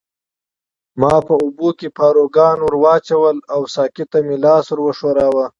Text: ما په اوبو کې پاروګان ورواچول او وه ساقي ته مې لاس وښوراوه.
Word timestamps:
ما 1.01 1.15
په 1.27 1.33
اوبو 1.43 1.69
کې 1.79 1.87
پاروګان 1.99 2.57
ورواچول 2.63 3.37
او 3.53 3.61
وه 3.65 3.71
ساقي 3.75 4.05
ته 4.11 4.19
مې 4.25 4.35
لاس 4.45 4.65
وښوراوه. 4.83 5.45